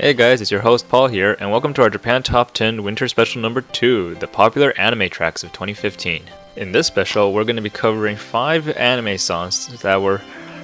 Hey 0.00 0.14
guys, 0.14 0.40
it's 0.40 0.52
your 0.52 0.60
host 0.60 0.88
Paul 0.88 1.08
here, 1.08 1.36
and 1.40 1.50
welcome 1.50 1.74
to 1.74 1.82
our 1.82 1.90
Japan 1.90 2.22
Top 2.22 2.54
10 2.54 2.84
Winter 2.84 3.08
Special 3.08 3.42
number 3.42 3.62
2, 3.62 4.14
the 4.20 4.28
popular 4.28 4.72
anime 4.78 5.10
tracks 5.10 5.42
of 5.42 5.50
2015. 5.50 6.22
In 6.54 6.70
this 6.70 6.86
special, 6.86 7.32
we're 7.32 7.42
going 7.42 7.56
to 7.56 7.62
be 7.62 7.68
covering 7.68 8.16
5 8.16 8.68
anime 8.76 9.18
songs 9.18 9.66
that 9.80 10.00
were 10.00 10.18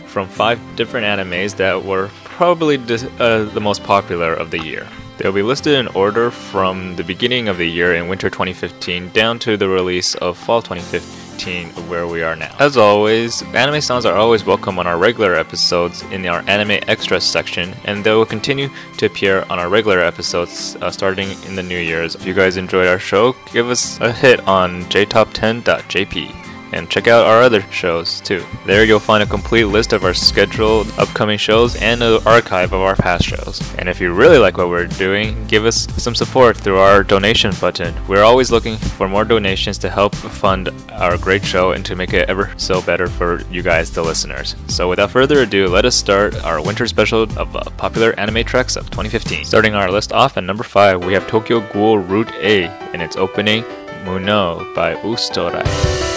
from 0.07 0.29
5 0.29 0.77
different 0.77 1.05
animes 1.05 1.57
that 1.57 1.85
were 1.85 2.11
probably 2.23 2.77
uh, 2.77 3.43
the 3.47 3.61
most 3.61 3.83
popular 3.83 4.33
of 4.33 4.53
the 4.53 4.63
year. 4.63 4.87
They'll 5.19 5.33
be 5.33 5.43
listed 5.43 5.75
in 5.75 5.89
order 5.89 6.31
from 6.31 6.95
the 6.95 7.03
beginning 7.03 7.49
of 7.49 7.59
the 7.59 7.69
year 7.69 7.97
in 7.97 8.07
winter 8.07 8.31
2015 8.31 9.09
down 9.09 9.41
to 9.41 9.57
the 9.57 9.69
release 9.69 10.15
of 10.15 10.39
fall 10.39 10.63
2015 10.63 11.24
of 11.35 11.91
where 11.91 12.07
we 12.07 12.23
are 12.23 12.37
now. 12.37 12.55
As 12.61 12.77
always, 12.77 13.43
anime 13.55 13.81
songs 13.81 14.07
are 14.07 14.15
always 14.15 14.45
welcome 14.45 14.79
on 14.79 14.87
our 14.87 14.97
regular 14.97 15.35
episodes 15.35 16.03
in 16.05 16.25
our 16.27 16.45
anime 16.49 16.83
extras 16.87 17.25
section, 17.25 17.75
and 17.85 18.05
they 18.05 18.13
will 18.13 18.25
continue 18.25 18.71
to 18.99 19.07
appear 19.07 19.45
on 19.51 19.59
our 19.59 19.69
regular 19.69 20.01
episodes 20.01 20.77
uh, 20.77 20.91
starting 20.91 21.31
in 21.47 21.57
the 21.57 21.63
new 21.63 21.79
year's. 21.79 22.15
If 22.15 22.25
you 22.25 22.35
guys 22.35 22.57
enjoy 22.57 22.87
our 22.87 23.01
show, 23.01 23.35
give 23.53 23.69
us 23.69 24.01
a 24.01 24.13
hit 24.13 24.47
on 24.47 24.85
jtop10.jp 24.85 26.44
and 26.75 26.91
check 26.91 27.07
out 27.07 27.27
our 27.27 27.41
other 27.41 27.63
shows 27.71 28.21
too. 28.21 28.45
There 28.67 28.85
you'll 28.85 28.99
find 28.99 29.23
a 29.23 29.27
complete 29.27 29.65
list 29.65 29.93
of 29.93 30.05
our 30.05 30.13
scheduled 30.13 30.91
upcoming 30.99 31.39
shows 31.39 31.77
and 31.77 32.03
an 32.03 32.21
archive 32.27 32.73
of 32.73 32.81
our 32.81 32.97
past 32.97 33.25
shows. 33.25 33.63
And 33.79 33.89
if 33.89 34.01
you 34.01 34.13
really 34.13 34.39
like 34.39 34.59
what 34.59 34.69
we're 34.69 34.87
doing, 34.87 35.47
give 35.47 35.65
us 35.65 35.87
some 36.03 36.15
support 36.15 36.57
through 36.57 36.79
our 36.79 37.05
donation 37.05 37.53
button. 37.61 37.95
We're 38.09 38.25
always 38.25 38.51
looking 38.51 38.77
for 38.77 39.09
more 39.09 39.25
donations 39.25 39.79
to 39.79 39.89
help 39.89 40.15
fund 40.15 40.71
our 40.93 41.17
great 41.17 41.45
show 41.45 41.73
and 41.73 41.85
to 41.87 41.95
make 41.95 42.13
it 42.13 42.29
ever 42.29 42.53
so 42.57 42.83
better 42.83 43.07
for 43.07 43.43
you 43.51 43.63
guys, 43.63 43.91
the 43.91 44.03
listeners. 44.03 44.57
So 44.67 44.89
without 44.89 45.13
further 45.13 45.43
ado, 45.43 45.69
let 45.69 45.85
us 45.85 45.95
start 45.95 46.35
our 46.45 46.61
winter 46.61 46.87
special 46.87 47.23
of 47.39 47.55
uh, 47.55 47.63
popular 47.77 48.19
anime 48.19 48.45
tracks 48.45 48.77
of 48.77 48.91
2015. 48.91 49.45
Starting 49.45 49.75
our 49.75 49.91
list 49.91 50.13
off 50.13 50.37
at 50.37 50.45
number 50.45 50.65
5, 50.65 51.05
we 51.05 51.13
have 51.13 51.27
Tokyo 51.29 51.61
Ghoul 51.73 51.99
Route 51.99 52.33
A 52.35 52.65
in 52.93 53.01
its 53.01 53.17
opening 53.17 53.65
Muno 54.05 54.75
by 54.75 54.95
österreich. 54.97 56.14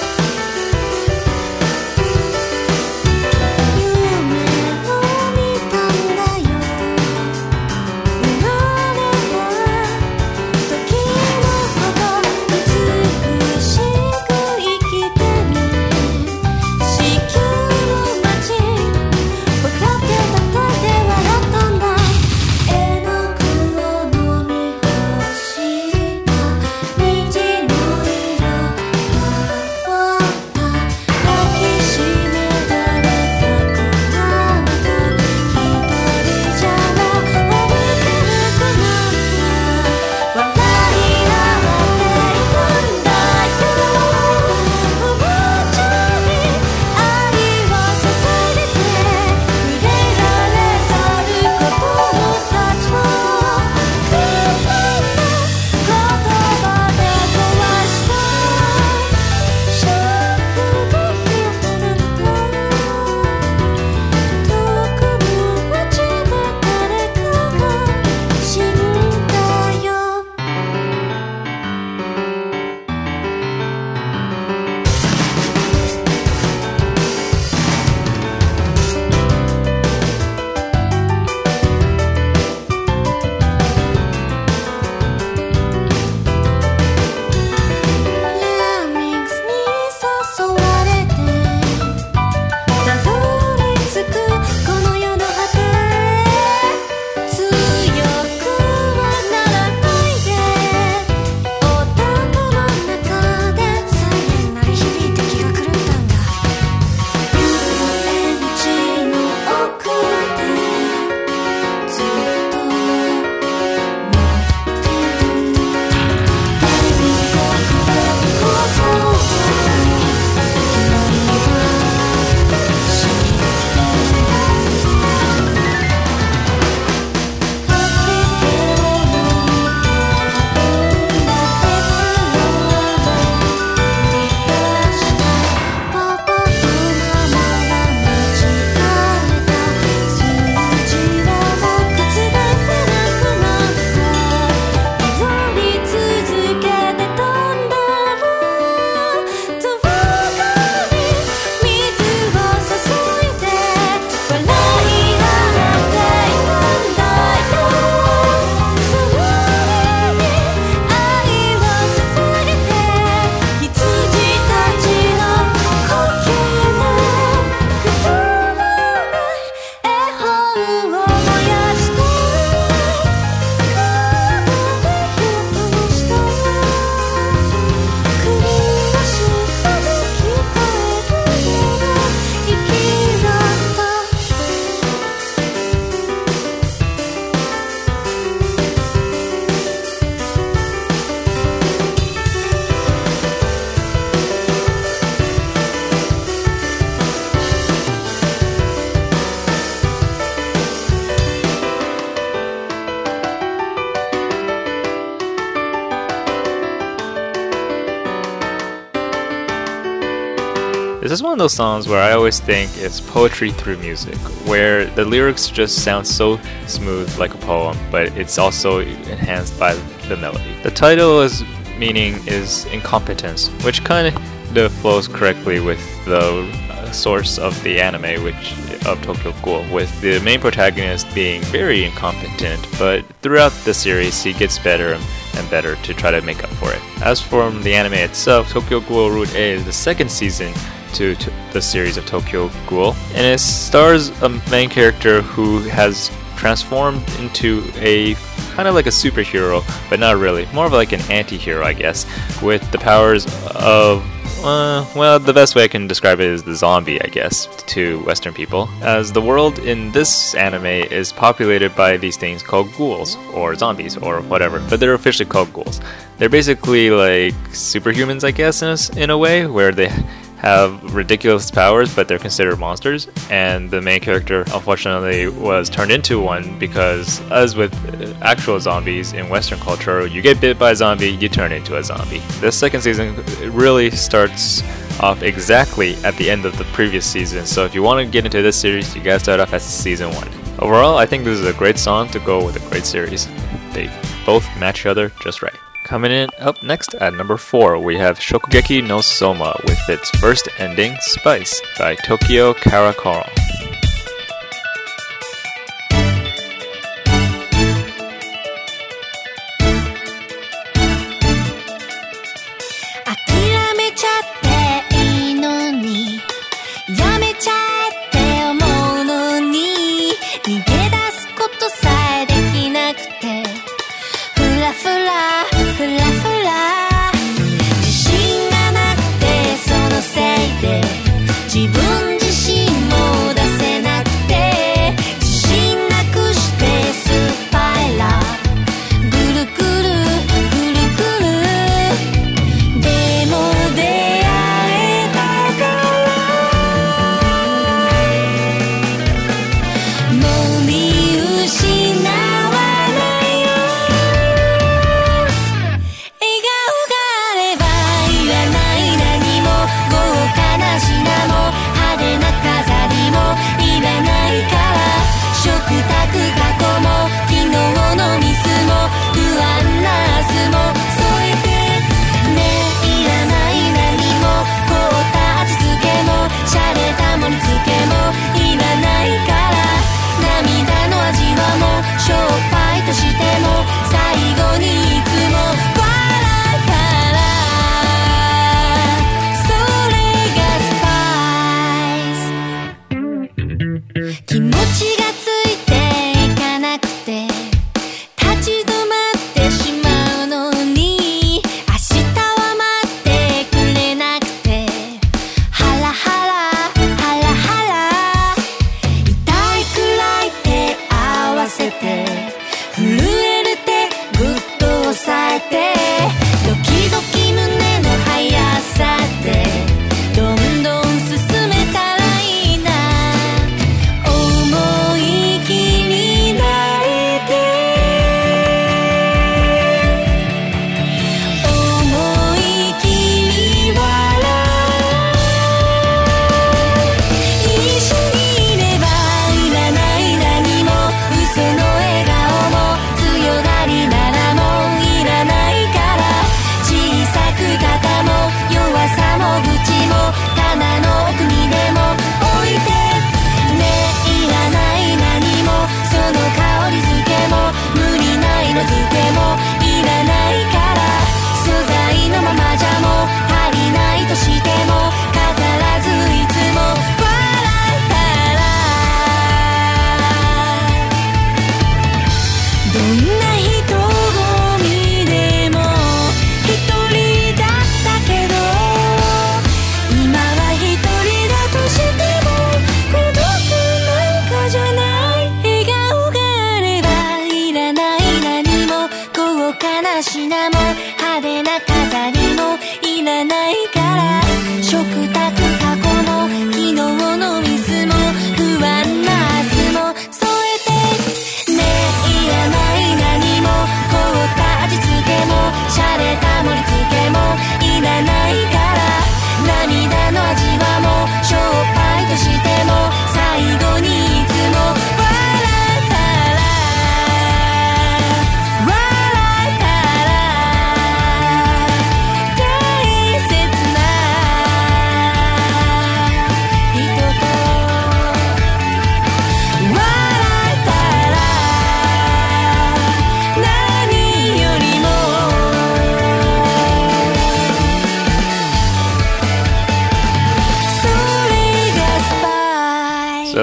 This 211.00 211.12
is 211.12 211.22
one 211.22 211.32
of 211.32 211.38
those 211.38 211.54
songs 211.54 211.88
where 211.88 212.02
I 212.02 212.14
always 212.14 212.40
think 212.40 212.72
it's 212.76 213.00
poetry 213.00 213.52
through 213.52 213.78
music, 213.78 214.18
where 214.48 214.88
the 214.88 215.06
lyrics 215.06 215.48
just 215.48 215.84
sound 215.84 216.08
so 216.08 216.40
smooth 216.66 217.16
like 217.18 217.34
a 217.34 217.38
poem, 217.38 217.78
but 217.92 218.08
it's 218.18 218.38
also 218.38 218.80
enhanced 218.80 219.58
by 219.60 219.76
the 220.10 220.18
melody. 220.18 220.56
The 220.64 220.72
title 220.72 221.22
is 221.22 221.44
meaning 221.78 222.16
is 222.26 222.66
incompetence, 222.66 223.50
which 223.64 223.84
kind 223.84 224.14
of 224.58 224.72
flows 224.74 225.08
correctly 225.08 225.60
with 225.60 225.80
the 226.06 226.92
source 226.92 227.38
of 227.38 227.62
the 227.64 227.80
anime, 227.80 228.24
which 228.24 228.54
of 228.88 229.02
Tokyo 229.04 229.34
Ghoul, 229.44 229.72
with 229.72 230.02
the 230.02 230.20
main 230.22 230.40
protagonist 230.40 231.14
being 231.14 231.42
very 231.44 231.86
incompetent, 231.86 232.68
but 232.80 233.06
throughout 233.22 233.52
the 233.66 233.74
series 233.74 234.24
he 234.24 234.34
gets 234.34 234.58
better 234.58 235.00
and 235.36 235.50
better 235.52 235.76
to 235.76 235.94
try 235.94 236.10
to 236.10 236.22
make 236.22 236.44
up 236.44 236.50
for 236.52 236.74
it. 236.74 236.82
As 237.02 237.22
for 237.22 237.52
the 237.52 237.76
anime 237.76 237.94
itself, 237.94 238.50
Tokyo 238.50 238.80
Ghoul 238.80 239.12
Route 239.12 239.36
A 239.36 239.52
is 239.52 239.64
the 239.64 239.72
second 239.72 240.10
season 240.10 240.52
to, 240.94 241.16
to 241.16 241.34
the 241.54 241.62
series 241.62 241.98
of 241.98 242.06
Tokyo 242.06 242.50
Ghoul, 242.68 242.94
and 243.14 243.26
it 243.26 243.40
stars 243.40 244.10
a 244.22 244.30
main 244.50 244.70
character 244.70 245.22
who 245.22 245.60
has 245.70 246.12
transformed 246.38 247.04
into 247.20 247.64
a 247.76 248.16
kind 248.58 248.68
of 248.68 248.74
like 248.74 248.88
a 248.88 248.96
superhero, 249.04 249.64
but 249.90 250.00
not 250.00 250.18
really. 250.18 250.48
More 250.54 250.66
of 250.66 250.74
like 250.74 250.92
an 250.92 251.02
anti 251.12 251.38
hero, 251.38 251.64
I 251.64 251.74
guess, 251.74 252.06
with 252.42 252.70
the 252.72 252.80
powers 252.80 253.26
of. 253.56 254.04
Uh, 254.44 254.86
well, 254.96 255.20
the 255.20 255.34
best 255.34 255.56
way 255.56 255.64
I 255.64 255.68
can 255.68 255.88
describe 255.88 256.20
it 256.20 256.28
is 256.28 256.44
the 256.44 256.56
zombie, 256.56 257.02
I 257.02 257.08
guess, 257.08 257.48
to 257.74 258.00
Western 258.04 258.34
people. 258.34 258.70
As 258.82 259.12
the 259.12 259.22
world 259.22 259.58
in 259.60 259.92
this 259.92 260.36
anime 260.36 260.66
is 260.66 261.12
populated 261.12 261.76
by 261.76 261.98
these 261.98 262.18
things 262.18 262.44
called 262.44 262.72
ghouls, 262.78 263.16
or 263.34 263.56
zombies, 263.56 263.98
or 263.98 264.22
whatever, 264.22 264.60
but 264.70 264.80
they're 264.80 264.94
officially 264.94 265.28
called 265.28 265.52
ghouls. 265.54 265.82
They're 266.18 266.30
basically 266.30 266.92
like 266.92 267.34
superhumans, 267.50 268.24
I 268.24 268.32
guess, 268.32 268.62
in 268.62 268.70
a, 268.70 269.04
in 269.04 269.10
a 269.10 269.18
way, 269.18 269.48
where 269.48 269.72
they 269.72 269.90
have 270.38 270.94
ridiculous 270.94 271.50
powers, 271.50 271.94
but 271.96 272.08
they're 272.08 272.20
considered 272.20 272.58
monsters. 272.60 273.08
And 273.30 273.70
the 273.70 273.82
main 273.82 274.00
character, 274.00 274.42
unfortunately, 274.54 275.28
was 275.28 275.70
turned 275.70 275.92
into 275.92 276.20
one 276.20 276.58
because, 276.60 277.22
as 277.32 277.56
with 277.56 277.74
uh, 278.02 278.14
actual 278.22 278.60
zombies 278.60 279.14
in 279.14 279.30
Western 279.30 279.60
culture, 279.60 280.06
you 280.06 280.22
get 280.22 280.40
bit 280.40 280.60
by 280.60 280.72
a 280.72 280.76
zombie, 280.76 281.10
you 281.10 281.28
turn 281.30 281.52
into 281.52 281.78
a 281.78 281.84
zombie. 281.84 282.20
This 282.40 282.58
second 282.58 282.82
season 282.82 283.16
really 283.52 283.90
starts 283.92 284.62
off 285.00 285.22
exactly 285.22 285.96
at 286.04 286.16
the 286.16 286.30
end 286.30 286.46
of 286.46 286.58
the 286.58 286.64
previous 286.66 287.06
season. 287.06 287.46
So 287.46 287.66
if 287.66 287.76
you 287.76 287.84
want 287.84 288.06
to 288.06 288.12
get 288.12 288.26
into 288.26 288.42
this 288.42 288.60
series, 288.60 288.96
you 288.96 289.04
gotta 289.04 289.20
start 289.20 289.40
off 289.40 289.54
as 289.54 289.64
season 289.64 290.12
one. 290.12 290.30
Overall, 290.60 290.98
I 290.98 291.06
think 291.06 291.24
this 291.24 291.40
is 291.40 291.46
a 291.46 291.54
great 291.54 291.78
song 291.78 292.10
to 292.10 292.20
go 292.20 292.44
with 292.44 292.56
a 292.56 292.70
great 292.70 292.86
series. 292.86 293.28
They 293.74 293.92
both 294.26 294.46
match 294.60 294.82
each 294.82 294.86
other 294.88 295.12
just 295.22 295.42
right. 295.44 295.54
Coming 295.88 296.12
in 296.12 296.30
up 296.38 296.62
next 296.62 296.96
at 296.96 297.14
number 297.14 297.38
4, 297.38 297.80
we 297.80 297.96
have 297.96 298.20
Shokugeki 298.20 298.86
no 298.86 299.00
Soma 299.00 299.56
with 299.64 299.80
its 299.88 300.10
first 300.20 300.50
ending, 300.58 300.98
Spice, 301.00 301.62
by 301.80 301.96
Tokyo 301.96 302.54
Karankoron.「 302.54 303.48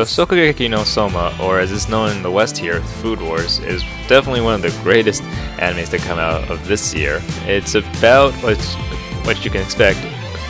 Shokugeki 0.08 0.68
no 0.68 0.84
Soma, 0.84 1.36
or 1.40 1.60
as 1.60 1.72
it's 1.72 1.88
known 1.88 2.10
in 2.10 2.22
the 2.22 2.30
West 2.30 2.58
here, 2.58 2.80
Food 2.80 3.20
Wars, 3.20 3.58
is 3.60 3.82
definitely 4.08 4.40
one 4.40 4.54
of 4.54 4.62
the 4.62 4.76
greatest 4.82 5.22
animes 5.58 5.90
to 5.90 5.98
come 5.98 6.18
out 6.18 6.50
of 6.50 6.66
this 6.66 6.94
year. 6.94 7.20
It's 7.46 7.74
about 7.74 8.32
what, 8.42 8.58
what 9.24 9.44
you 9.44 9.50
can 9.50 9.62
expect 9.62 9.98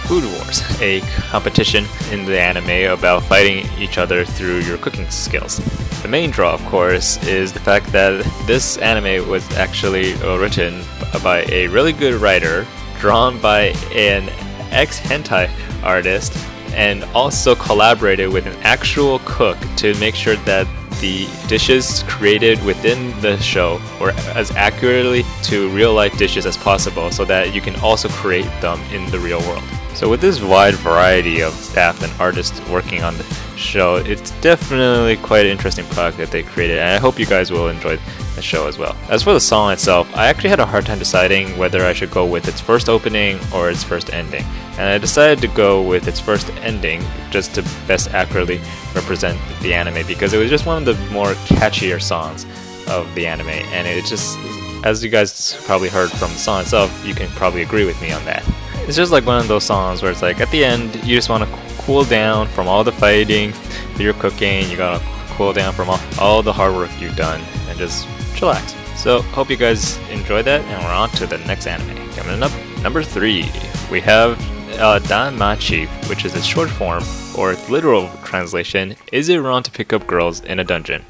Food 0.07 0.25
Wars, 0.25 0.63
a 0.81 1.01
competition 1.31 1.85
in 2.11 2.25
the 2.25 2.41
anime 2.41 2.93
about 2.93 3.23
fighting 3.23 3.67
each 3.79 3.99
other 3.99 4.25
through 4.25 4.61
your 4.61 4.79
cooking 4.79 5.09
skills. 5.11 5.59
The 6.03 6.09
main 6.09 6.31
draw, 6.31 6.53
of 6.53 6.65
course, 6.67 7.23
is 7.27 7.53
the 7.53 7.61
fact 7.61 7.93
that 7.93 8.25
this 8.47 8.77
anime 8.79 9.29
was 9.29 9.49
actually 9.57 10.15
written 10.39 10.83
by 11.23 11.45
a 11.49 11.69
really 11.69 11.93
good 11.93 12.21
writer, 12.21 12.67
drawn 12.99 13.41
by 13.41 13.75
an 13.95 14.29
ex 14.71 14.99
hentai 15.01 15.51
artist, 15.83 16.33
and 16.75 17.05
also 17.15 17.55
collaborated 17.55 18.33
with 18.33 18.47
an 18.47 18.57
actual 18.63 19.21
cook 19.25 19.59
to 19.77 19.95
make 19.99 20.15
sure 20.15 20.37
that 20.37 20.67
the 21.01 21.29
dishes 21.49 22.03
created 22.07 22.63
within 22.65 23.19
the 23.21 23.37
show 23.39 23.81
were 24.01 24.13
as 24.35 24.51
accurately 24.53 25.25
to 25.43 25.69
real 25.71 25.93
life 25.93 26.17
dishes 26.17 26.47
as 26.47 26.57
possible 26.57 27.11
so 27.11 27.25
that 27.25 27.55
you 27.55 27.61
can 27.61 27.77
also 27.77 28.09
create 28.09 28.51
them 28.61 28.81
in 28.93 29.11
the 29.11 29.19
real 29.19 29.41
world. 29.41 29.63
So, 29.95 30.09
with 30.09 30.21
this 30.21 30.41
wide 30.41 30.75
variety 30.75 31.41
of 31.41 31.53
staff 31.53 32.03
and 32.03 32.13
artists 32.21 32.61
working 32.69 33.03
on 33.03 33.17
the 33.17 33.25
show, 33.57 33.97
it's 33.97 34.33
definitely 34.41 35.17
quite 35.19 35.47
an 35.47 35.53
interesting 35.53 35.85
product 35.87 36.19
that 36.19 36.31
they 36.31 36.43
created, 36.43 36.79
and 36.79 36.91
I 36.91 36.99
hope 36.99 37.19
you 37.19 37.27
guys 37.27 37.53
will 37.53 37.69
enjoy 37.69 37.99
the 38.35 38.43
show 38.43 38.67
as 38.67 38.79
well. 38.79 38.97
As 39.09 39.23
for 39.23 39.33
the 39.33 39.41
song 39.41 39.73
itself, 39.73 40.09
I 40.17 40.27
actually 40.27 40.51
had 40.51 40.61
a 40.61 40.67
hard 40.67 40.87
time 40.87 40.99
deciding 40.99 41.57
whether 41.59 41.85
I 41.85 41.93
should 41.93 42.11
go 42.11 42.27
with 42.27 42.49
its 42.49 42.61
first 42.61 42.89
opening 42.89 43.39
or 43.53 43.71
its 43.71 43.83
first 43.83 44.13
ending, 44.13 44.45
and 44.73 44.83
I 44.83 44.99
decided 44.99 45.41
to 45.41 45.49
go 45.49 45.83
with 45.83 46.09
its 46.09 46.21
first 46.21 46.51
ending 46.63 47.03
just 47.31 47.55
to 47.55 47.63
best 47.87 48.11
accurately 48.11 48.61
represent 48.95 49.39
the 49.63 49.75
anime 49.75 50.07
because 50.07 50.33
it 50.33 50.39
was 50.39 50.51
just 50.51 50.67
one 50.67 50.79
of 50.79 50.85
the 50.85 51.13
more 51.13 51.33
catchier 51.47 52.03
songs 52.03 52.45
of 52.89 53.13
the 53.15 53.27
anime, 53.27 53.49
and 53.49 53.87
it 53.87 54.05
just, 54.05 54.39
as 54.85 55.03
you 55.03 55.11
guys 55.11 55.61
probably 55.65 55.89
heard 55.89 56.11
from 56.11 56.31
the 56.31 56.39
song 56.39 56.61
itself, 56.61 57.07
you 57.07 57.15
can 57.15 57.29
probably 57.31 57.63
agree 57.63 57.85
with 57.85 58.01
me 58.03 58.13
on 58.13 58.25
that. 58.25 58.45
It's 58.87 58.97
just 58.97 59.13
like 59.13 59.25
one 59.25 59.39
of 59.39 59.49
those 59.49 59.65
songs 59.65 60.03
where 60.03 60.11
it's 60.11 60.21
like 60.21 60.41
at 60.41 60.51
the 60.51 60.63
end 60.63 60.95
you 60.97 61.17
just 61.17 61.31
want 61.31 61.43
to 61.43 61.59
cool 61.79 62.05
down 62.05 62.49
from 62.49 62.69
all 62.69 62.85
the 62.85 62.93
fighting 62.93 63.53
you're 63.99 64.15
cooking. 64.15 64.69
You 64.69 64.77
gotta 64.77 65.03
cool 65.31 65.53
down 65.53 65.73
from 65.73 65.89
all, 65.89 66.01
all 66.21 66.43
the 66.43 66.53
hard 66.53 66.75
work 66.75 66.91
you've 67.01 67.17
done 67.17 67.41
and 67.69 67.79
just 67.79 68.07
chillax. 68.35 68.75
So 68.97 69.23
hope 69.23 69.51
you 69.51 69.57
guys 69.57 69.99
enjoyed 70.11 70.45
that, 70.45 70.61
and 70.63 70.85
we're 70.85 70.93
on 70.93 71.11
to 71.11 71.27
the 71.27 71.39
next 71.39 71.67
anime. 71.67 72.11
Coming 72.13 72.43
up, 72.43 72.53
number 72.83 73.03
three, 73.03 73.51
we 73.91 74.01
have 74.01 74.41
uh, 74.79 74.99
Danmachi, 75.01 75.87
which 76.09 76.25
is 76.25 76.35
its 76.35 76.47
short 76.47 76.71
form 76.71 77.03
or 77.37 77.55
literal 77.69 78.09
translation. 78.25 78.97
Is 79.13 79.29
it 79.29 79.39
wrong 79.39 79.63
to 79.63 79.71
pick 79.71 79.93
up 79.93 80.07
girls 80.07 80.41
in 80.43 80.59
a 80.59 80.65
dungeon? 80.65 81.05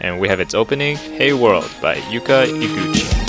And 0.00 0.20
we 0.20 0.28
have 0.28 0.40
its 0.40 0.54
opening, 0.54 0.96
Hey 0.96 1.32
World 1.32 1.70
by 1.80 1.96
Yuka 1.96 2.46
Iguchi.「 2.46 3.21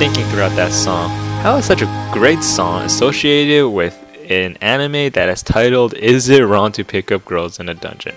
thinking 0.00 0.24
throughout 0.28 0.56
that 0.56 0.72
song, 0.72 1.10
how 1.42 1.56
is 1.56 1.66
such 1.66 1.82
a 1.82 2.10
great 2.10 2.42
song 2.42 2.84
associated 2.84 3.68
with 3.68 3.94
an 4.30 4.56
anime 4.62 5.10
that 5.10 5.28
is 5.28 5.42
titled 5.42 5.92
Is 5.92 6.30
It 6.30 6.40
Wrong 6.40 6.72
to 6.72 6.82
Pick 6.82 7.12
Up 7.12 7.22
Girls 7.26 7.60
in 7.60 7.68
a 7.68 7.74
Dungeon? 7.74 8.14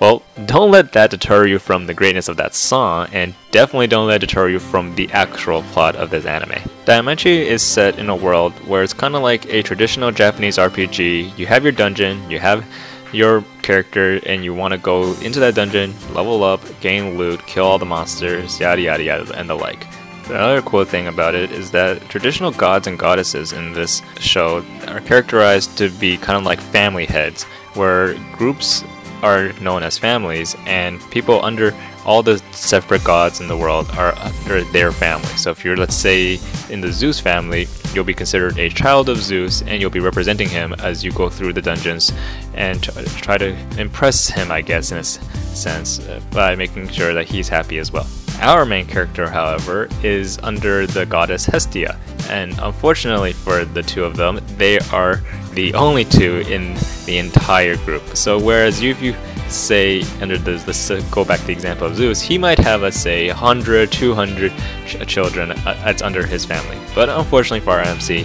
Well, 0.00 0.22
don't 0.46 0.70
let 0.70 0.94
that 0.94 1.10
deter 1.10 1.46
you 1.46 1.58
from 1.58 1.86
the 1.86 1.92
greatness 1.92 2.28
of 2.28 2.38
that 2.38 2.54
song, 2.54 3.10
and 3.12 3.34
definitely 3.50 3.88
don't 3.88 4.06
let 4.06 4.22
it 4.22 4.26
deter 4.26 4.48
you 4.48 4.58
from 4.58 4.94
the 4.94 5.10
actual 5.10 5.60
plot 5.64 5.96
of 5.96 6.08
this 6.08 6.24
anime. 6.24 6.62
Danmachi 6.86 7.44
is 7.44 7.60
set 7.60 7.98
in 7.98 8.08
a 8.08 8.16
world 8.16 8.54
where 8.66 8.82
it's 8.82 8.94
kind 8.94 9.14
of 9.14 9.20
like 9.20 9.44
a 9.52 9.62
traditional 9.62 10.10
Japanese 10.10 10.56
RPG. 10.56 11.36
You 11.36 11.44
have 11.44 11.62
your 11.62 11.72
dungeon, 11.72 12.30
you 12.30 12.38
have 12.38 12.64
your 13.12 13.44
character, 13.60 14.18
and 14.24 14.42
you 14.42 14.54
want 14.54 14.72
to 14.72 14.78
go 14.78 15.12
into 15.20 15.40
that 15.40 15.56
dungeon, 15.56 15.92
level 16.14 16.42
up, 16.42 16.62
gain 16.80 17.18
loot, 17.18 17.46
kill 17.46 17.66
all 17.66 17.78
the 17.78 17.84
monsters, 17.84 18.58
yada 18.58 18.80
yada 18.80 19.02
yada, 19.02 19.38
and 19.38 19.50
the 19.50 19.54
like. 19.54 19.86
The 20.28 20.38
other 20.38 20.60
cool 20.60 20.84
thing 20.84 21.06
about 21.06 21.34
it 21.34 21.50
is 21.52 21.70
that 21.70 22.06
traditional 22.10 22.50
gods 22.50 22.86
and 22.86 22.98
goddesses 22.98 23.54
in 23.54 23.72
this 23.72 24.02
show 24.20 24.62
are 24.86 25.00
characterized 25.00 25.78
to 25.78 25.88
be 25.88 26.18
kind 26.18 26.36
of 26.36 26.44
like 26.44 26.60
family 26.60 27.06
heads, 27.06 27.44
where 27.72 28.12
groups 28.32 28.84
are 29.22 29.54
known 29.54 29.82
as 29.82 29.96
families, 29.96 30.54
and 30.66 31.00
people 31.10 31.42
under 31.42 31.74
all 32.04 32.22
the 32.22 32.38
separate 32.52 33.02
gods 33.04 33.40
in 33.40 33.48
the 33.48 33.56
world 33.56 33.88
are 33.96 34.14
under 34.18 34.64
their 34.64 34.92
family. 34.92 35.28
So 35.36 35.50
if 35.50 35.64
you're, 35.64 35.78
let's 35.78 35.96
say, 35.96 36.38
in 36.68 36.82
the 36.82 36.92
Zeus 36.92 37.18
family, 37.18 37.66
you'll 37.94 38.04
be 38.04 38.14
considered 38.14 38.58
a 38.58 38.68
child 38.68 39.08
of 39.08 39.16
Zeus, 39.16 39.62
and 39.62 39.80
you'll 39.80 39.90
be 39.90 39.98
representing 40.00 40.50
him 40.50 40.74
as 40.74 41.02
you 41.02 41.10
go 41.10 41.30
through 41.30 41.54
the 41.54 41.62
dungeons 41.62 42.12
and 42.52 42.82
try 43.22 43.38
to 43.38 43.56
impress 43.80 44.28
him, 44.28 44.52
I 44.52 44.60
guess, 44.60 44.92
in 44.92 44.98
a 44.98 45.04
sense, 45.04 46.00
uh, 46.00 46.20
by 46.32 46.54
making 46.54 46.88
sure 46.88 47.14
that 47.14 47.26
he's 47.26 47.48
happy 47.48 47.78
as 47.78 47.90
well. 47.90 48.06
Our 48.40 48.64
main 48.64 48.86
character, 48.86 49.28
however, 49.28 49.88
is 50.02 50.38
under 50.42 50.86
the 50.86 51.04
goddess 51.04 51.44
Hestia, 51.44 51.98
and 52.28 52.56
unfortunately 52.60 53.32
for 53.32 53.64
the 53.64 53.82
two 53.82 54.04
of 54.04 54.16
them, 54.16 54.40
they 54.56 54.78
are 54.92 55.20
the 55.54 55.74
only 55.74 56.04
two 56.04 56.44
in 56.48 56.76
the 57.04 57.18
entire 57.18 57.76
group. 57.78 58.16
So 58.16 58.38
whereas 58.38 58.80
you, 58.80 58.92
if 58.92 59.02
you 59.02 59.14
say 59.48 60.02
under 60.20 60.38
the 60.38 60.62
let's 60.66 60.88
go 61.10 61.24
back 61.24 61.40
to 61.40 61.46
the 61.46 61.52
example 61.52 61.88
of 61.88 61.96
Zeus, 61.96 62.20
he 62.20 62.38
might 62.38 62.58
have 62.58 62.82
let's 62.82 62.96
say 62.96 63.26
100, 63.28 63.90
200 63.90 64.52
ch- 64.86 65.06
children 65.08 65.50
uh, 65.50 65.80
that's 65.84 66.02
under 66.02 66.24
his 66.24 66.44
family. 66.44 66.78
But 66.94 67.08
unfortunately 67.08 67.60
for 67.60 67.72
our 67.72 67.80
MC, 67.80 68.22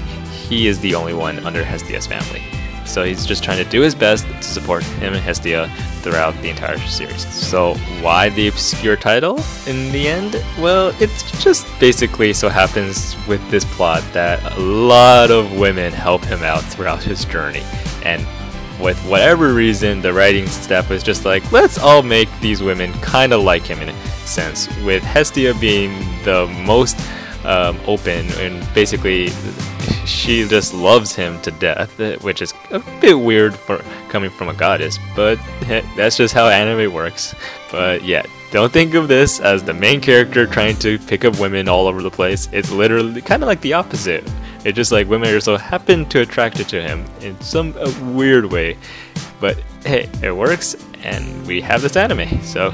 he 0.48 0.68
is 0.68 0.80
the 0.80 0.94
only 0.94 1.14
one 1.14 1.40
under 1.40 1.64
Hestia's 1.64 2.06
family. 2.06 2.44
So 2.86 3.04
he's 3.04 3.26
just 3.26 3.44
trying 3.44 3.64
to 3.64 3.70
do 3.70 3.82
his 3.82 3.96
best 3.96 4.26
to 4.26 4.44
support 4.44 4.84
him 4.84 5.14
and 5.14 5.22
Hestia 5.22 5.70
throughout 6.02 6.34
the 6.42 6.50
entire 6.50 6.78
series. 6.80 7.26
So 7.34 7.76
why 8.02 8.30
the 8.30 8.48
obscure 8.48 8.98
title 8.98 9.42
in 9.66 9.92
the 9.92 10.08
end? 10.08 10.34
Well, 10.60 10.94
it's 11.00 11.44
just 11.44 11.68
basically 11.80 12.34
so 12.34 12.50
happens 12.50 13.16
with 13.28 13.42
this 13.50 13.66
plot 13.66 14.04
that 14.14 14.40
a 14.58 14.60
lot 14.60 15.32
of 15.32 15.58
women 15.58 15.94
help 15.94 16.24
him 16.26 16.44
out 16.44 16.64
throughout 16.64 17.02
his 17.02 17.26
journey. 17.26 17.64
And 18.04 18.26
with 18.82 19.00
whatever 19.06 19.54
reason, 19.54 20.02
the 20.02 20.14
writing 20.14 20.48
staff 20.48 20.90
was 20.90 21.04
just 21.04 21.26
like, 21.26 21.50
let's 21.52 21.78
all 21.78 22.04
make 22.04 22.28
these 22.42 22.62
women 22.62 22.92
kind 22.94 23.32
of 23.32 23.42
like 23.42 23.64
him 23.64 23.80
in 23.80 23.90
a 23.90 23.94
sense, 24.26 24.68
with 24.84 25.04
Hestia 25.04 25.54
being 25.56 25.92
the 26.24 26.48
most 26.66 27.00
um, 27.46 27.80
open 27.86 28.26
and 28.34 28.74
basically 28.74 29.30
she 30.06 30.48
just 30.48 30.74
loves 30.74 31.16
him 31.16 31.42
to 31.42 31.52
death, 31.52 32.00
eh, 32.00 32.18
which 32.18 32.42
is 32.42 32.54
a 32.72 32.80
bit 33.00 33.20
weird 33.20 33.56
for 33.56 33.78
coming 34.10 34.30
from 34.30 34.50
a 34.50 34.54
goddess, 34.54 35.00
but 35.16 35.40
that's 35.96 36.18
just 36.18 36.34
how 36.34 36.48
anime 36.48 36.94
works. 36.94 37.36
But 37.72 38.04
yeah, 38.04 38.24
don't 38.52 38.72
think 38.72 38.94
of 38.94 39.08
this 39.08 39.40
as 39.40 39.64
the 39.64 39.74
main 39.74 40.00
character 40.00 40.46
trying 40.46 40.78
to 40.78 41.00
pick 41.00 41.26
up 41.26 41.40
women 41.40 41.68
all 41.68 41.88
over 41.88 42.02
the 42.02 42.12
place. 42.12 42.48
It's 42.52 42.72
literally 42.72 43.22
kind 43.22 43.42
of 43.42 43.48
like 43.48 43.62
the 43.62 43.74
opposite. 43.74 44.24
It's 44.64 44.76
just 44.76 44.92
like 44.92 45.08
women 45.08 45.34
are 45.34 45.40
so 45.40 45.58
happen 45.58 46.06
to 46.10 46.22
attracted 46.22 46.70
to 46.70 46.82
him 46.82 47.06
in 47.22 47.40
some 47.42 47.74
weird 48.16 48.46
way. 48.46 48.78
But 49.40 49.58
hey, 49.86 50.10
it 50.22 50.36
works, 50.36 50.76
and 51.04 51.46
we 51.48 51.62
have 51.62 51.82
this 51.82 51.98
anime, 51.98 52.42
so 52.44 52.72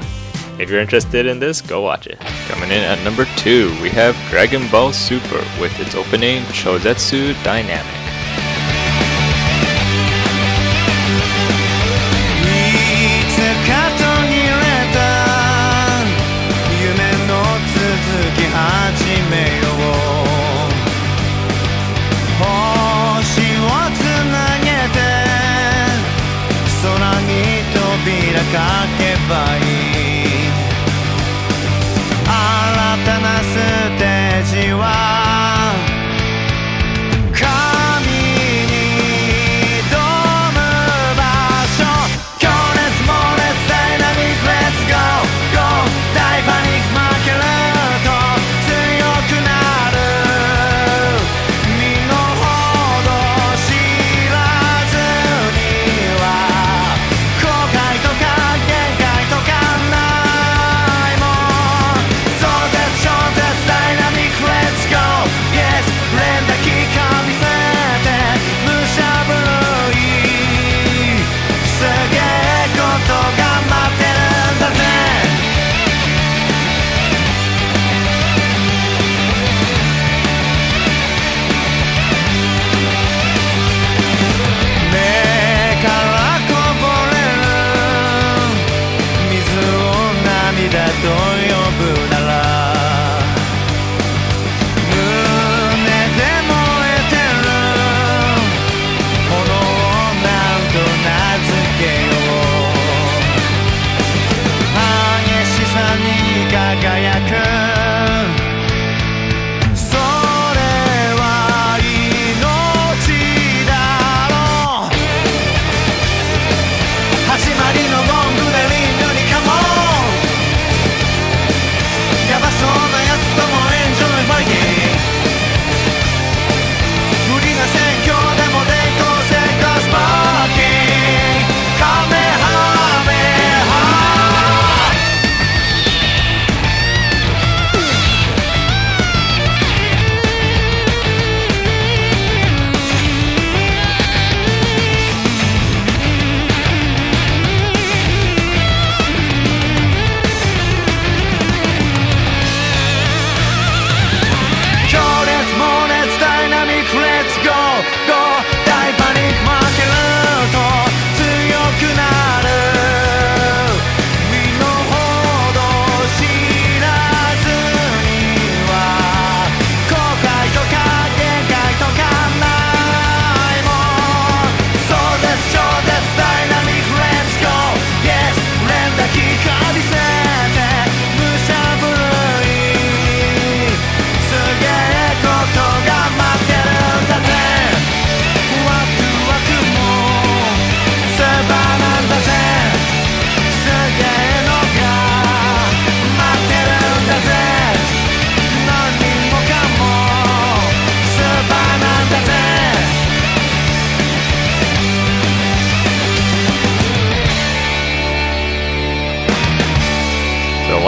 if 0.60 0.68
you're 0.68 0.80
interested 0.80 1.26
in 1.26 1.38
this, 1.38 1.62
go 1.62 1.80
watch 1.80 2.06
it. 2.06 2.20
Coming 2.48 2.70
in 2.70 2.82
at 2.82 3.02
number 3.02 3.24
2, 3.36 3.80
we 3.80 3.88
have 3.88 4.14
Dragon 4.28 4.68
Ball 4.70 4.92
Super 4.92 5.42
with 5.58 5.78
its 5.80 5.94
opening 5.94 6.42
Chozetsu 6.44 7.32
Dynamic. 7.42 8.09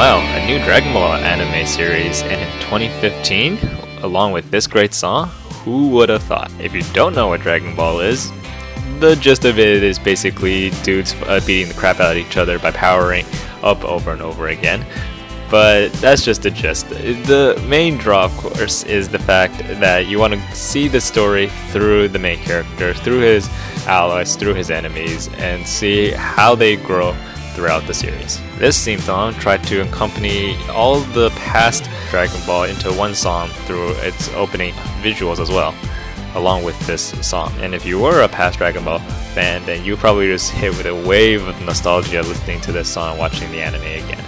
Wow, 0.02 0.18
a 0.18 0.44
new 0.48 0.58
Dragon 0.64 0.92
Ball 0.92 1.14
anime 1.14 1.64
series 1.64 2.22
in 2.22 2.40
2015, 2.62 3.56
along 4.02 4.32
with 4.32 4.50
this 4.50 4.66
great 4.66 4.92
song? 4.94 5.28
Who 5.62 5.90
would 5.90 6.08
have 6.08 6.24
thought? 6.24 6.50
If 6.58 6.74
you 6.74 6.82
don't 6.92 7.14
know 7.14 7.28
what 7.28 7.40
Dragon 7.40 7.76
Ball 7.76 8.00
is, 8.00 8.32
the 8.98 9.14
gist 9.14 9.44
of 9.44 9.60
it 9.60 9.84
is 9.84 10.00
basically 10.00 10.70
dudes 10.82 11.14
uh, 11.28 11.40
beating 11.46 11.68
the 11.68 11.74
crap 11.78 12.00
out 12.00 12.10
of 12.10 12.16
each 12.16 12.36
other 12.36 12.58
by 12.58 12.72
powering 12.72 13.24
up 13.62 13.84
over 13.84 14.10
and 14.10 14.20
over 14.20 14.48
again. 14.48 14.84
But 15.48 15.92
that's 15.92 16.24
just 16.24 16.42
the 16.42 16.50
gist. 16.50 16.88
The 16.88 17.64
main 17.68 17.96
draw, 17.96 18.24
of 18.24 18.36
course, 18.38 18.82
is 18.82 19.08
the 19.08 19.20
fact 19.20 19.56
that 19.58 20.08
you 20.08 20.18
want 20.18 20.34
to 20.34 20.40
see 20.52 20.88
the 20.88 21.00
story 21.00 21.46
through 21.68 22.08
the 22.08 22.18
main 22.18 22.38
character, 22.38 22.92
through 22.92 23.20
his 23.20 23.48
allies, 23.86 24.34
through 24.34 24.54
his 24.54 24.68
enemies, 24.68 25.28
and 25.34 25.64
see 25.64 26.10
how 26.10 26.56
they 26.56 26.74
grow 26.74 27.14
throughout 27.52 27.86
the 27.86 27.94
series. 27.94 28.40
This 28.58 28.82
theme 28.84 29.00
song 29.00 29.34
tried 29.34 29.64
to 29.64 29.80
accompany 29.80 30.56
all 30.68 31.00
the 31.00 31.30
past 31.30 31.88
Dragon 32.10 32.40
Ball 32.46 32.64
into 32.64 32.92
one 32.92 33.14
song 33.14 33.48
through 33.66 33.90
its 33.98 34.28
opening 34.34 34.74
visuals 35.02 35.38
as 35.38 35.50
well, 35.50 35.74
along 36.34 36.64
with 36.64 36.78
this 36.86 37.10
song. 37.26 37.52
And 37.60 37.74
if 37.74 37.84
you 37.84 38.00
were 38.00 38.22
a 38.22 38.28
past 38.28 38.58
Dragon 38.58 38.84
Ball 38.84 38.98
fan, 39.34 39.64
then 39.66 39.84
you 39.84 39.96
probably 39.96 40.26
just 40.26 40.50
hit 40.50 40.76
with 40.76 40.86
a 40.86 40.94
wave 40.94 41.46
of 41.46 41.60
nostalgia 41.62 42.22
listening 42.22 42.60
to 42.62 42.72
this 42.72 42.88
song, 42.88 43.18
watching 43.18 43.50
the 43.50 43.60
anime 43.60 43.82
again. 43.82 44.24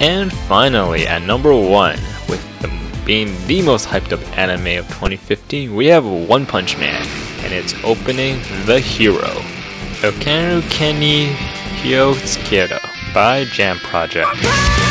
And 0.00 0.32
finally, 0.32 1.06
at 1.06 1.22
number 1.22 1.54
one, 1.54 1.98
with 2.28 2.44
the, 2.60 2.70
being 3.04 3.34
the 3.46 3.62
most 3.62 3.88
hyped 3.88 4.12
up 4.12 4.20
anime 4.36 4.78
of 4.78 4.86
2015, 4.88 5.74
we 5.74 5.86
have 5.86 6.04
One 6.04 6.44
Punch 6.44 6.76
Man, 6.76 7.06
and 7.42 7.52
its 7.52 7.74
opening, 7.82 8.40
The 8.66 8.78
Hero. 8.78 9.32
Okaru 10.02 10.60
Kenny 10.70 11.34
Hyotsukeiro 11.82 12.80
by 13.14 13.44
Jam 13.44 13.78
Project. 13.78 14.26
Let's 14.42 14.86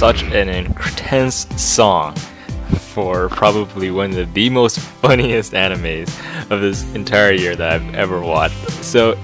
such 0.00 0.22
an 0.22 0.48
intense 0.48 1.46
song 1.62 2.16
for 2.94 3.28
probably 3.28 3.90
one 3.90 4.16
of 4.16 4.32
the 4.32 4.48
most 4.48 4.78
funniest 5.02 5.52
animes 5.52 6.08
of 6.50 6.62
this 6.62 6.90
entire 6.94 7.32
year 7.32 7.54
that 7.54 7.70
I've 7.70 7.94
ever 7.94 8.18
watched. 8.22 8.56
So, 8.82 9.14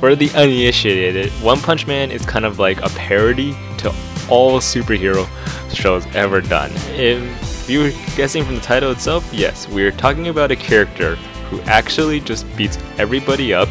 for 0.00 0.16
the 0.16 0.28
uninitiated, 0.30 1.30
One 1.34 1.60
Punch 1.60 1.86
Man 1.86 2.10
is 2.10 2.26
kind 2.26 2.44
of 2.44 2.58
like 2.58 2.82
a 2.82 2.88
parody 2.88 3.52
to 3.78 3.94
all 4.28 4.58
superhero 4.58 5.28
shows 5.72 6.04
ever 6.06 6.40
done. 6.40 6.72
If 6.96 7.70
you 7.70 7.84
were 7.84 7.92
guessing 8.16 8.44
from 8.44 8.56
the 8.56 8.62
title 8.62 8.90
itself, 8.90 9.32
yes, 9.32 9.68
we're 9.68 9.92
talking 9.92 10.26
about 10.26 10.50
a 10.50 10.56
character 10.56 11.14
who 11.50 11.60
actually 11.60 12.18
just 12.18 12.44
beats 12.56 12.78
everybody 12.98 13.54
up 13.54 13.68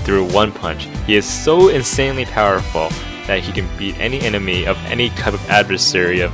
through 0.00 0.30
one 0.30 0.52
punch. 0.52 0.88
He 1.06 1.16
is 1.16 1.24
so 1.24 1.70
insanely 1.70 2.26
powerful 2.26 2.90
that 3.26 3.40
he 3.40 3.52
can 3.52 3.68
beat 3.76 3.98
any 3.98 4.20
enemy 4.20 4.66
of 4.66 4.76
any 4.86 5.10
type 5.10 5.34
of 5.34 5.50
adversary 5.50 6.20
of 6.20 6.32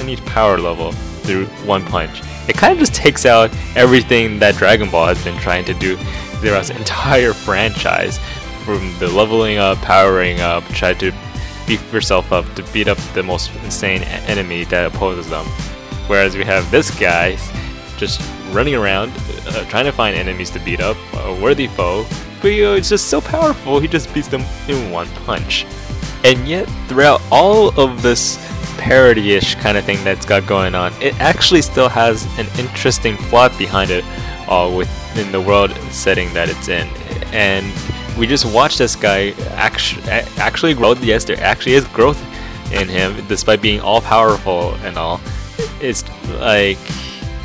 any 0.00 0.16
power 0.16 0.58
level 0.58 0.92
through 0.92 1.46
one 1.66 1.84
punch. 1.84 2.22
It 2.48 2.56
kind 2.56 2.72
of 2.72 2.78
just 2.78 2.94
takes 2.94 3.26
out 3.26 3.50
everything 3.76 4.38
that 4.38 4.54
Dragon 4.56 4.90
Ball 4.90 5.06
has 5.06 5.22
been 5.22 5.36
trying 5.38 5.64
to 5.66 5.74
do 5.74 5.96
throughout 6.40 6.60
its 6.60 6.70
entire 6.78 7.32
franchise, 7.32 8.18
from 8.64 8.94
the 8.98 9.08
leveling 9.08 9.56
up, 9.56 9.78
powering 9.78 10.40
up, 10.40 10.62
try 10.66 10.92
to 10.92 11.10
beef 11.66 11.92
yourself 11.92 12.32
up 12.32 12.44
to 12.54 12.62
beat 12.64 12.86
up 12.86 12.98
the 13.14 13.22
most 13.22 13.50
insane 13.64 14.02
enemy 14.02 14.64
that 14.64 14.94
opposes 14.94 15.28
them. 15.30 15.46
Whereas 16.06 16.36
we 16.36 16.44
have 16.44 16.70
this 16.70 16.90
guy 16.98 17.38
just 17.96 18.20
running 18.52 18.74
around, 18.74 19.10
uh, 19.46 19.64
trying 19.70 19.86
to 19.86 19.92
find 19.92 20.14
enemies 20.16 20.50
to 20.50 20.58
beat 20.60 20.80
up, 20.80 20.96
a 21.14 21.40
worthy 21.40 21.66
foe, 21.66 22.06
but 22.40 22.48
you 22.48 22.64
know, 22.64 22.74
it's 22.74 22.88
just 22.88 23.08
so 23.08 23.20
powerful, 23.20 23.80
he 23.80 23.88
just 23.88 24.12
beats 24.12 24.28
them 24.28 24.42
in 24.68 24.90
one 24.90 25.08
punch. 25.26 25.66
And 26.24 26.46
yet, 26.48 26.68
throughout 26.88 27.22
all 27.30 27.68
of 27.80 28.02
this 28.02 28.36
parody-ish 28.78 29.56
kind 29.56 29.76
of 29.76 29.84
thing 29.84 30.02
that's 30.04 30.26
got 30.26 30.46
going 30.46 30.74
on, 30.74 30.92
it 31.00 31.18
actually 31.20 31.62
still 31.62 31.88
has 31.88 32.24
an 32.38 32.46
interesting 32.58 33.16
plot 33.16 33.56
behind 33.58 33.90
it, 33.90 34.04
all 34.48 34.76
within 34.76 35.30
the 35.32 35.40
world 35.40 35.70
setting 35.90 36.32
that 36.34 36.48
it's 36.48 36.68
in. 36.68 36.88
And 37.32 37.72
we 38.18 38.26
just 38.26 38.44
watch 38.52 38.78
this 38.78 38.96
guy 38.96 39.30
actually 39.50 40.02
actually 40.38 40.74
grow. 40.74 40.92
Yes, 40.94 41.24
there 41.24 41.40
actually 41.40 41.74
is 41.74 41.86
growth 41.88 42.20
in 42.72 42.88
him, 42.88 43.24
despite 43.28 43.62
being 43.62 43.80
all 43.80 44.00
powerful 44.00 44.74
and 44.82 44.96
all. 44.98 45.20
It's 45.80 46.04
like 46.40 46.78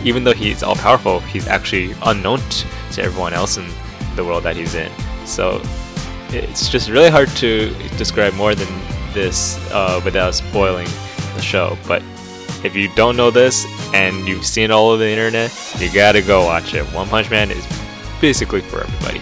even 0.04 0.24
though 0.24 0.34
he's 0.34 0.64
all 0.64 0.76
powerful, 0.76 1.20
he's 1.20 1.48
actually 1.48 1.96
unknown 2.04 2.40
to 2.92 3.02
everyone 3.02 3.34
else 3.34 3.58
in 3.58 3.66
the 4.16 4.24
world 4.24 4.44
that 4.44 4.56
he's 4.56 4.76
in. 4.76 4.92
So 5.26 5.62
it's 6.34 6.70
just 6.70 6.90
really 6.90 7.10
hard 7.10 7.30
to 7.38 7.74
describe 7.98 8.34
more 8.34 8.56
than 8.56 8.68
this 9.14 9.58
uh, 9.72 10.02
without 10.04 10.34
spoiling 10.34 10.88
the 11.36 11.42
show. 11.42 11.78
But 11.88 12.02
if 12.64 12.76
you 12.76 12.90
don't 12.96 13.16
know 13.16 13.30
this 13.32 13.66
and 13.94 14.28
you've 14.28 14.46
seen 14.46 14.72
all 14.72 14.94
of 14.94 15.00
the 15.00 15.10
internet, 15.10 15.52
you 15.80 15.92
gotta 15.92 16.22
go 16.22 16.46
watch 16.46 16.74
it. 16.74 16.84
One 16.86 17.08
Punch 17.08 17.30
Man 17.30 17.52
is 17.52 17.66
basically 18.20 18.62
for 18.62 18.82
everybody. 18.84 19.22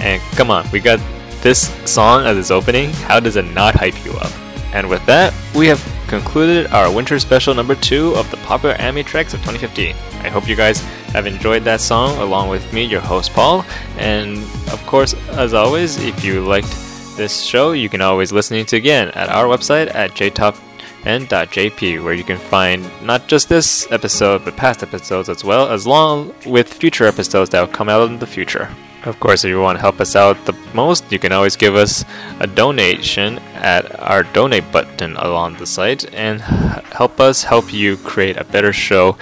And 0.00 0.20
come 0.36 0.50
on, 0.50 0.68
we 0.70 0.80
got 0.80 1.00
this 1.42 1.72
song 1.90 2.24
as 2.24 2.36
its 2.36 2.50
opening. 2.50 2.90
How 2.90 3.20
does 3.20 3.36
it 3.36 3.44
not 3.44 3.74
hype 3.74 4.04
you 4.04 4.12
up? 4.12 4.32
And 4.74 4.88
with 4.88 5.04
that, 5.06 5.32
we 5.54 5.66
have 5.68 5.80
concluded 6.08 6.66
our 6.68 6.92
winter 6.92 7.18
special 7.18 7.54
number 7.54 7.74
two 7.74 8.14
of 8.16 8.30
the 8.30 8.36
popular 8.38 8.74
anime 8.76 9.04
tracks 9.04 9.34
of 9.34 9.40
2015. 9.40 9.94
I 10.24 10.28
hope 10.28 10.48
you 10.48 10.56
guys 10.56 10.82
have 11.14 11.26
enjoyed 11.26 11.62
that 11.64 11.80
song 11.80 12.18
along 12.18 12.50
with 12.50 12.70
me, 12.72 12.82
your 12.84 13.00
host 13.00 13.32
Paul. 13.32 13.64
And 13.96 14.38
of 14.72 14.84
course, 14.84 15.14
as 15.30 15.54
always, 15.54 15.96
if 16.02 16.24
you 16.24 16.44
liked 16.44 16.68
this 17.16 17.40
show, 17.42 17.72
you 17.72 17.88
can 17.88 18.00
always 18.00 18.32
listen 18.32 18.56
to 18.56 18.62
it 18.62 18.72
again 18.72 19.08
at 19.10 19.28
our 19.28 19.46
website 19.46 19.94
at 19.94 20.10
jtop.jp, 20.10 22.02
where 22.02 22.14
you 22.14 22.24
can 22.24 22.38
find 22.38 22.84
not 23.02 23.28
just 23.28 23.48
this 23.48 23.90
episode, 23.92 24.44
but 24.44 24.56
past 24.56 24.82
episodes 24.82 25.28
as 25.28 25.44
well, 25.44 25.70
as 25.70 25.86
long 25.86 26.34
with 26.44 26.72
future 26.72 27.04
episodes 27.04 27.50
that 27.50 27.60
will 27.60 27.68
come 27.68 27.88
out 27.88 28.10
in 28.10 28.18
the 28.18 28.26
future. 28.26 28.68
Of 29.04 29.20
course, 29.20 29.44
if 29.44 29.50
you 29.50 29.60
want 29.60 29.76
to 29.76 29.82
help 29.82 30.00
us 30.00 30.16
out 30.16 30.42
the 30.46 30.54
most, 30.72 31.12
you 31.12 31.18
can 31.18 31.30
always 31.30 31.56
give 31.56 31.76
us 31.76 32.06
a 32.40 32.46
donation 32.46 33.38
at 33.54 34.00
our 34.00 34.22
donate 34.22 34.72
button 34.72 35.14
along 35.16 35.58
the 35.58 35.66
site 35.66 36.12
and 36.14 36.40
help 36.40 37.20
us 37.20 37.44
help 37.44 37.70
you 37.70 37.98
create 37.98 38.38
a 38.38 38.44
better 38.44 38.72
show 38.72 39.18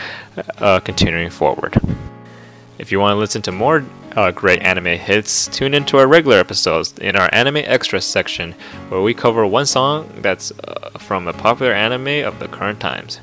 uh, 0.59 0.79
continuing 0.79 1.31
forward. 1.31 1.77
If 2.79 2.93
you 2.93 3.01
want 3.01 3.17
to 3.17 3.19
listen 3.19 3.43
to 3.43 3.53
more 3.53 3.85
uh, 4.13 4.31
great 4.31 4.63
anime 4.63 4.99
hits, 4.99 5.49
tune 5.49 5.75
into 5.75 5.99
our 5.99 6.07
regular 6.07 6.39
episodes 6.39 6.95
in 6.99 7.17
our 7.17 7.29
anime 7.33 7.57
extras 7.57 8.05
section, 8.05 8.53
where 8.89 9.03
we 9.03 9.15
cover 9.15 9.45
one 9.47 9.67
song 9.67 10.09
that's 10.19 10.53
uh, 10.53 10.91
from 10.99 11.27
a 11.27 11.33
popular 11.33 11.73
anime 11.73 12.25
of 12.25 12.39
the 12.39 12.47
current 12.47 12.79
times. 12.79 13.19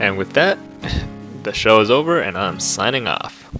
And 0.00 0.18
with 0.18 0.34
that, 0.34 0.58
the 1.44 1.54
show 1.54 1.80
is 1.80 1.90
over, 1.90 2.20
and 2.20 2.36
I'm 2.36 2.60
signing 2.60 3.06
off. 3.06 3.50